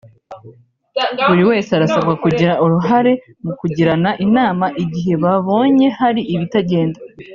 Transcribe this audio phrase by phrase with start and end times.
[1.27, 3.13] buri wese arasabwa kugira uruhare
[3.43, 6.99] mu kugirana inama igihe babonye hari ibitagenda